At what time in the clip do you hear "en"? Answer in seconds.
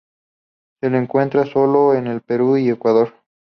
1.93-2.07